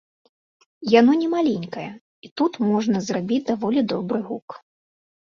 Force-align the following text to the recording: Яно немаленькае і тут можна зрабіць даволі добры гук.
Яно 0.99 1.11
немаленькае 1.23 1.83
і 2.27 2.31
тут 2.41 2.57
можна 2.69 2.97
зрабіць 3.09 3.39
даволі 3.51 3.83
добры 3.93 4.19
гук. 4.31 4.47